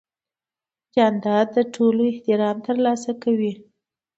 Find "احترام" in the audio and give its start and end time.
2.11-2.57